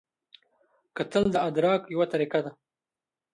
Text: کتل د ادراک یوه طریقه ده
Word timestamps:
کتل 0.95 1.23
د 1.31 1.35
ادراک 1.47 1.81
یوه 1.93 2.05
طریقه 2.13 2.39
ده 2.45 2.51